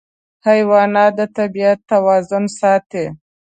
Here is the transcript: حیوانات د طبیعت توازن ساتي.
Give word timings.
حیوانات 0.47 1.11
د 1.17 1.19
طبیعت 1.37 1.79
توازن 1.91 2.43
ساتي. 2.59 3.05